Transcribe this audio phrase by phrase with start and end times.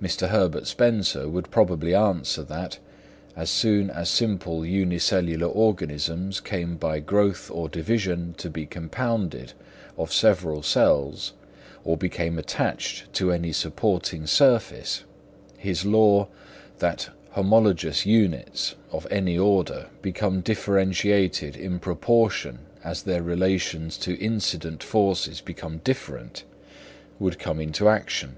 [0.00, 0.28] Mr.
[0.28, 2.78] Herbert Spencer would probably answer that,
[3.34, 9.54] as soon as simple unicellular organisms came by growth or division to be compounded
[9.96, 11.32] of several cells,
[11.82, 15.02] or became attached to any supporting surface,
[15.56, 16.28] his law
[16.78, 24.84] "that homologous units of any order become differentiated in proportion as their relations to incident
[24.84, 26.44] forces become different"
[27.18, 28.36] would come into action.